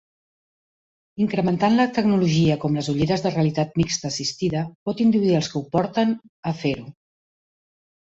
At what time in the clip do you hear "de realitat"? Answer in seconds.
3.27-3.79